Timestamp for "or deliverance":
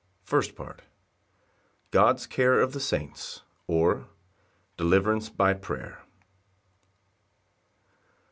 3.67-5.29